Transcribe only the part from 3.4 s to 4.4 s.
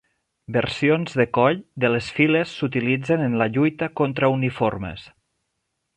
la lluita contra